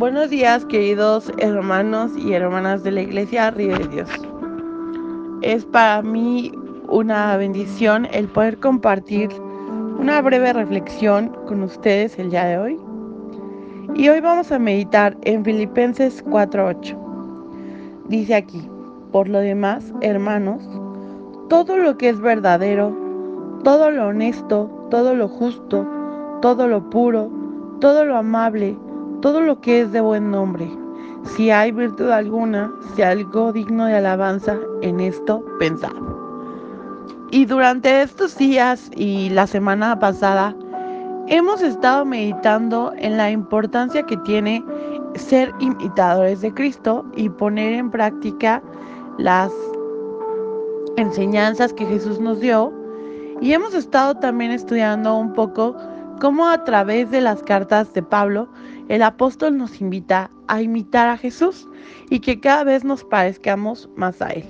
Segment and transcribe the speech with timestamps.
[0.00, 4.08] Buenos días, queridos hermanos y hermanas de la Iglesia Río de Dios.
[5.42, 6.52] Es para mí
[6.88, 9.28] una bendición el poder compartir
[9.98, 12.80] una breve reflexión con ustedes el día de hoy.
[13.94, 16.96] Y hoy vamos a meditar en Filipenses 4:8.
[18.08, 18.66] Dice aquí,
[19.12, 20.66] por lo demás, hermanos,
[21.50, 22.96] todo lo que es verdadero,
[23.64, 25.86] todo lo honesto, todo lo justo,
[26.40, 27.30] todo lo puro,
[27.80, 28.78] todo lo amable,
[29.20, 30.70] todo lo que es de buen nombre.
[31.24, 35.92] Si hay virtud alguna, si algo digno de alabanza, en esto pensad.
[37.30, 40.54] Y durante estos días y la semana pasada,
[41.28, 44.64] hemos estado meditando en la importancia que tiene
[45.14, 48.62] ser imitadores de Cristo y poner en práctica
[49.18, 49.52] las
[50.96, 52.72] enseñanzas que Jesús nos dio.
[53.40, 55.76] Y hemos estado también estudiando un poco
[56.20, 58.48] cómo a través de las cartas de Pablo
[58.90, 61.68] el apóstol nos invita a imitar a Jesús
[62.10, 64.44] y que cada vez nos parezcamos más a Él.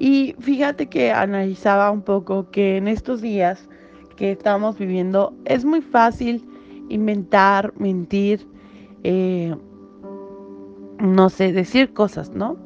[0.00, 3.68] Y fíjate que analizaba un poco que en estos días
[4.16, 6.44] que estamos viviendo es muy fácil
[6.88, 8.44] inventar, mentir,
[9.04, 9.54] eh,
[10.98, 12.56] no sé, decir cosas, ¿no?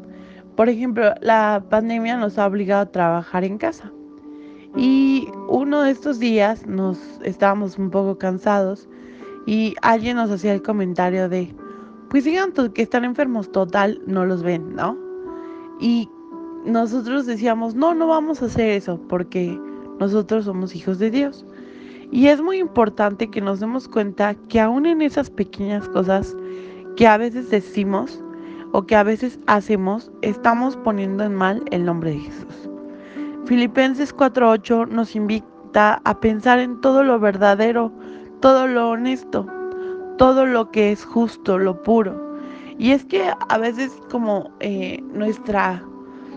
[0.56, 3.92] Por ejemplo, la pandemia nos ha obligado a trabajar en casa.
[4.74, 8.88] Y uno de estos días nos estábamos un poco cansados
[9.50, 11.52] y alguien nos hacía el comentario de,
[12.08, 14.96] pues digan que están enfermos, total, no los ven, ¿no?
[15.80, 16.08] Y
[16.64, 19.60] nosotros decíamos, no, no vamos a hacer eso porque
[19.98, 21.44] nosotros somos hijos de Dios.
[22.12, 26.36] Y es muy importante que nos demos cuenta que aún en esas pequeñas cosas
[26.96, 28.22] que a veces decimos
[28.70, 32.70] o que a veces hacemos, estamos poniendo en mal el nombre de Jesús.
[33.46, 37.90] Filipenses 4:8 nos invita a pensar en todo lo verdadero,
[38.40, 39.46] todo lo honesto,
[40.18, 42.30] todo lo que es justo, lo puro.
[42.78, 45.84] Y es que a veces como eh, nuestra,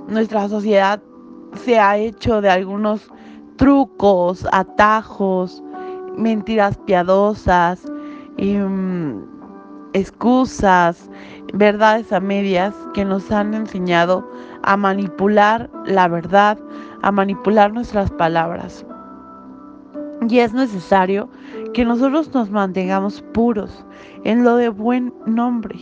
[0.08, 1.02] nuestra sociedad
[1.56, 3.10] se ha hecho de algunos
[3.56, 5.64] trucos, atajos,
[6.18, 7.84] mentiras piadosas,
[8.38, 9.20] mm,
[9.94, 11.10] excusas,
[11.54, 14.28] verdades a medias que nos han enseñado
[14.64, 16.58] a manipular la verdad,
[17.02, 18.86] a manipular nuestras palabras.
[20.28, 21.30] Y es necesario
[21.74, 23.86] que nosotros nos mantengamos puros
[24.24, 25.78] en lo de buen nombre.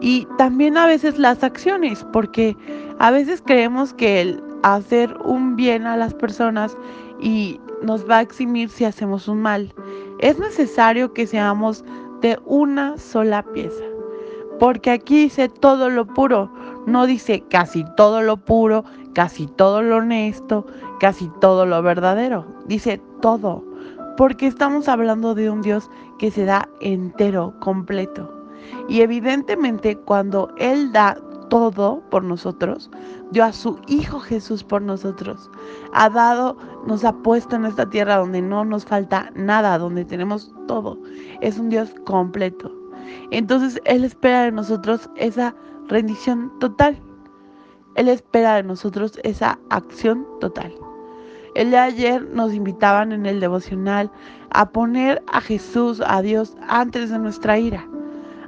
[0.00, 2.56] Y también a veces las acciones, porque
[2.98, 6.76] a veces creemos que el hacer un bien a las personas
[7.20, 9.74] y nos va a eximir si hacemos un mal.
[10.20, 11.84] Es necesario que seamos
[12.20, 13.84] de una sola pieza.
[14.58, 16.50] Porque aquí dice todo lo puro,
[16.86, 20.66] no dice casi todo lo puro, casi todo lo honesto,
[21.00, 22.46] casi todo lo verdadero.
[22.66, 23.64] Dice todo
[24.16, 28.32] porque estamos hablando de un Dios que se da entero, completo.
[28.88, 31.16] Y evidentemente cuando Él da
[31.48, 32.90] todo por nosotros,
[33.30, 35.50] dio a su Hijo Jesús por nosotros,
[35.92, 40.54] ha dado, nos ha puesto en esta tierra donde no nos falta nada, donde tenemos
[40.66, 40.98] todo.
[41.40, 42.72] Es un Dios completo.
[43.30, 45.54] Entonces Él espera de nosotros esa
[45.88, 47.00] rendición total.
[47.94, 50.74] Él espera de nosotros esa acción total.
[51.54, 54.10] El de ayer nos invitaban en el devocional
[54.50, 57.88] a poner a Jesús, a Dios, antes de nuestra ira,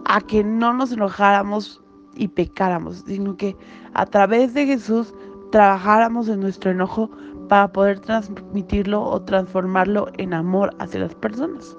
[0.05, 1.81] a que no nos enojáramos
[2.17, 3.57] y pecáramos, sino que
[3.95, 5.15] a través de Jesús
[5.53, 7.11] trabajáramos en nuestro enojo
[7.49, 11.77] para poder transmitirlo o transformarlo en amor hacia las personas.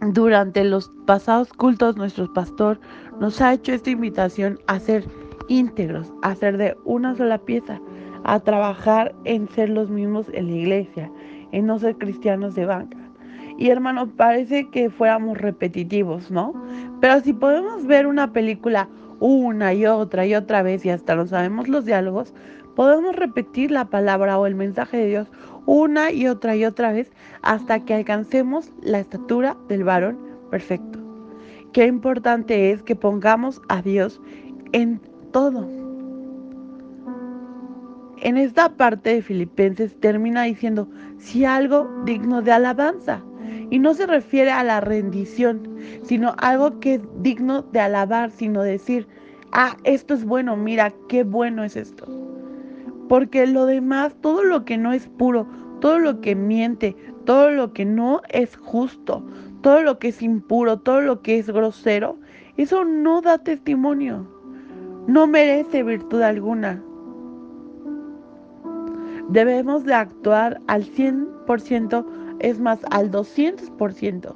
[0.00, 2.78] Durante los pasados cultos, nuestro pastor
[3.20, 5.04] nos ha hecho esta invitación a ser
[5.48, 7.80] íntegros, a ser de una sola pieza,
[8.26, 11.10] a trabajar en ser los mismos en la iglesia,
[11.52, 12.98] en no ser cristianos de banca.
[13.56, 16.52] Y hermano, parece que fuéramos repetitivos, ¿no?
[17.00, 18.88] Pero si podemos ver una película
[19.20, 22.34] una y otra y otra vez y hasta no sabemos los diálogos,
[22.74, 25.28] podemos repetir la palabra o el mensaje de Dios
[25.64, 27.10] una y otra y otra vez
[27.42, 30.18] hasta que alcancemos la estatura del varón
[30.50, 30.98] perfecto.
[31.72, 34.20] Qué importante es que pongamos a Dios
[34.72, 35.00] en
[35.32, 35.85] todo.
[38.22, 43.22] En esta parte de Filipenses termina diciendo, si algo digno de alabanza.
[43.70, 48.62] Y no se refiere a la rendición, sino algo que es digno de alabar, sino
[48.62, 49.06] decir,
[49.52, 52.06] ah, esto es bueno, mira, qué bueno es esto.
[53.08, 55.46] Porque lo demás, todo lo que no es puro,
[55.80, 59.24] todo lo que miente, todo lo que no es justo,
[59.62, 62.18] todo lo que es impuro, todo lo que es grosero,
[62.56, 64.26] eso no da testimonio.
[65.06, 66.82] No merece virtud alguna.
[69.28, 72.04] Debemos de actuar al 100%,
[72.40, 74.34] es más, al 200%.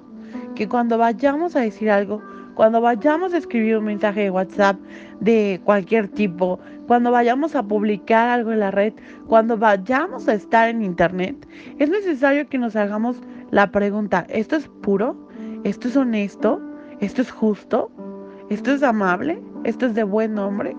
[0.55, 2.21] Que cuando vayamos a decir algo,
[2.55, 4.77] cuando vayamos a escribir un mensaje de WhatsApp
[5.21, 8.93] de cualquier tipo, cuando vayamos a publicar algo en la red,
[9.27, 11.49] cuando vayamos a estar en internet,
[11.79, 13.21] es necesario que nos hagamos
[13.51, 15.17] la pregunta, ¿esto es puro?
[15.65, 16.61] ¿Esto es honesto?
[17.01, 17.91] ¿Esto es justo?
[18.51, 19.41] ¿Esto es amable?
[19.65, 20.77] ¿Esto es de buen nombre?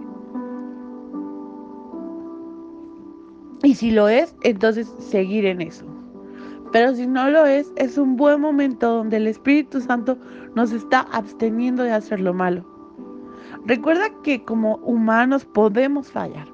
[3.72, 5.86] Y si lo es, entonces seguir en eso.
[6.74, 10.18] Pero si no lo es, es un buen momento donde el Espíritu Santo
[10.56, 12.66] nos está absteniendo de hacer lo malo.
[13.66, 16.50] Recuerda que como humanos podemos fallar.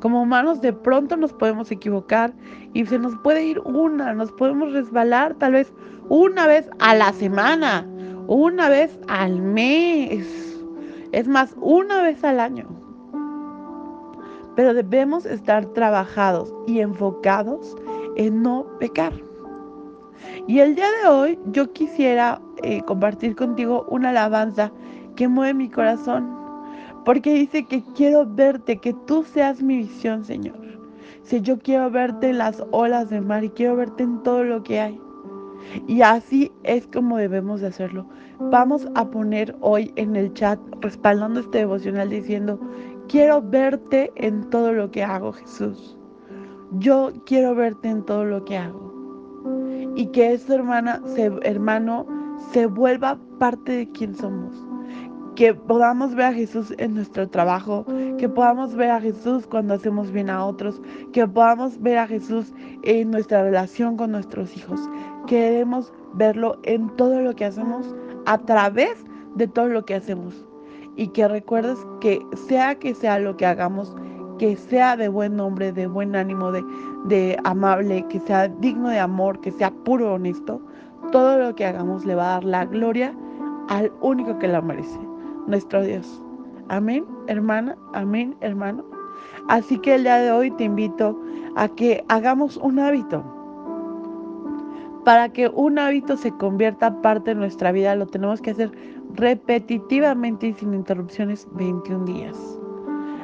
[0.00, 2.34] Como humanos de pronto nos podemos equivocar
[2.74, 5.72] y se nos puede ir una, nos podemos resbalar tal vez
[6.10, 7.88] una vez a la semana,
[8.26, 10.54] una vez al mes,
[11.12, 12.81] es más, una vez al año.
[14.56, 17.76] Pero debemos estar trabajados y enfocados
[18.16, 19.12] en no pecar.
[20.46, 24.72] Y el día de hoy yo quisiera eh, compartir contigo una alabanza
[25.16, 26.28] que mueve mi corazón,
[27.04, 30.56] porque dice que quiero verte, que tú seas mi visión, Señor.
[31.22, 34.62] Si yo quiero verte en las olas del mar y quiero verte en todo lo
[34.62, 35.00] que hay.
[35.86, 38.06] Y así es como debemos de hacerlo.
[38.50, 42.58] Vamos a poner hoy en el chat, respaldando este devocional, diciendo,
[43.12, 45.98] quiero verte en todo lo que hago, Jesús.
[46.78, 48.90] Yo quiero verte en todo lo que hago.
[49.94, 51.02] Y que esta hermana,
[51.42, 52.06] hermano,
[52.52, 54.54] se vuelva parte de quien somos
[55.34, 57.86] que podamos ver a Jesús en nuestro trabajo,
[58.18, 60.82] que podamos ver a Jesús cuando hacemos bien a otros,
[61.14, 64.78] que podamos ver a Jesús en nuestra relación con nuestros hijos.
[65.26, 67.94] Queremos verlo en todo lo que hacemos,
[68.26, 68.92] a través
[69.34, 70.44] de todo lo que hacemos.
[70.96, 73.94] Y que recuerdes que sea que sea lo que hagamos,
[74.38, 76.64] que sea de buen nombre, de buen ánimo, de,
[77.04, 80.60] de amable, que sea digno de amor, que sea puro, honesto,
[81.10, 83.14] todo lo que hagamos le va a dar la gloria
[83.68, 84.98] al único que la merece
[85.46, 86.22] nuestro Dios.
[86.68, 88.84] Amén, hermana, amén, hermano.
[89.48, 91.20] Así que el día de hoy te invito
[91.56, 93.24] a que hagamos un hábito.
[95.04, 98.70] Para que un hábito se convierta parte de nuestra vida, lo tenemos que hacer
[99.14, 102.58] repetitivamente y sin interrupciones 21 días.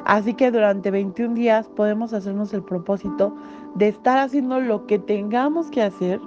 [0.05, 3.37] Así que durante 21 días podemos hacernos el propósito
[3.75, 6.21] de estar haciendo lo que tengamos que hacer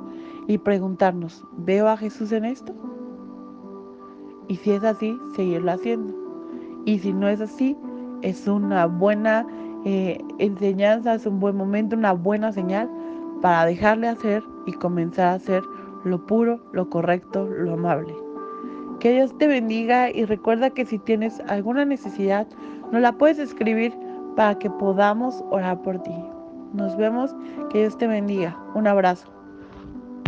[0.47, 2.73] y preguntarnos, ¿veo a Jesús en esto?
[4.47, 6.13] Y si es así, seguirlo haciendo.
[6.85, 7.75] Y si no es así,
[8.21, 9.47] es una buena
[9.83, 12.89] eh, enseñanza, es un buen momento, una buena señal
[13.41, 15.63] para dejarle hacer y comenzar a hacer
[16.03, 18.15] lo puro, lo correcto, lo amable.
[18.99, 22.47] Que Dios te bendiga y recuerda que si tienes alguna necesidad,
[22.91, 23.93] nos la puedes escribir
[24.35, 26.15] para que podamos orar por ti.
[26.73, 27.35] Nos vemos,
[27.71, 28.57] que Dios te bendiga.
[28.75, 29.40] Un abrazo.